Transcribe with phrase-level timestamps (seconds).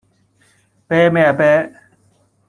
[0.87, 1.73] 啤咩呀啤